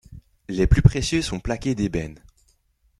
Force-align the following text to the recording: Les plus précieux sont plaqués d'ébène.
Les 0.49 0.65
plus 0.65 0.81
précieux 0.81 1.21
sont 1.21 1.39
plaqués 1.39 1.75
d'ébène. 1.75 2.17